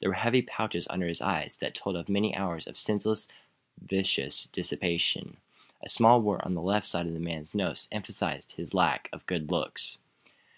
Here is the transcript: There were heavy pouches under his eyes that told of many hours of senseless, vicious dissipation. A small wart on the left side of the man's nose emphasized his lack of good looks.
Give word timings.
There 0.00 0.10
were 0.10 0.14
heavy 0.16 0.42
pouches 0.42 0.86
under 0.90 1.08
his 1.08 1.22
eyes 1.22 1.56
that 1.56 1.74
told 1.74 1.96
of 1.96 2.10
many 2.10 2.36
hours 2.36 2.66
of 2.66 2.76
senseless, 2.76 3.26
vicious 3.80 4.44
dissipation. 4.52 5.38
A 5.82 5.88
small 5.88 6.20
wart 6.20 6.42
on 6.44 6.52
the 6.52 6.60
left 6.60 6.84
side 6.84 7.06
of 7.06 7.14
the 7.14 7.18
man's 7.18 7.54
nose 7.54 7.88
emphasized 7.90 8.52
his 8.58 8.74
lack 8.74 9.08
of 9.10 9.24
good 9.24 9.50
looks. 9.50 9.96